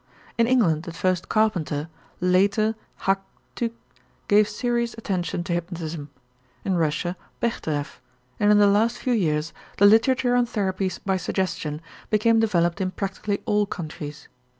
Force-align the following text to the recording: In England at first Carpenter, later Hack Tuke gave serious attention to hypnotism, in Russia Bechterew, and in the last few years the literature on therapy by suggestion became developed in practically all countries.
In 0.35 0.47
England 0.47 0.87
at 0.87 0.95
first 0.95 1.29
Carpenter, 1.29 1.87
later 2.19 2.73
Hack 3.05 3.21
Tuke 3.55 3.75
gave 4.27 4.49
serious 4.49 4.95
attention 4.95 5.43
to 5.43 5.53
hypnotism, 5.53 6.09
in 6.65 6.73
Russia 6.75 7.15
Bechterew, 7.39 7.85
and 8.39 8.51
in 8.51 8.57
the 8.57 8.65
last 8.65 8.97
few 8.97 9.13
years 9.13 9.53
the 9.77 9.85
literature 9.85 10.35
on 10.35 10.47
therapy 10.47 10.91
by 11.05 11.17
suggestion 11.17 11.81
became 12.09 12.39
developed 12.39 12.81
in 12.81 12.89
practically 12.89 13.43
all 13.45 13.67
countries. 13.67 14.27